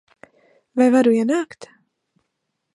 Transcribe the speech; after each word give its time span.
Vai 0.79 0.87
varu 0.95 1.13
ienākt? 1.17 1.71